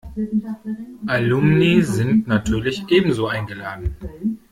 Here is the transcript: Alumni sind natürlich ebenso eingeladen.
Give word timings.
Alumni 1.07 1.83
sind 1.83 2.25
natürlich 2.27 2.89
ebenso 2.89 3.27
eingeladen. 3.27 3.95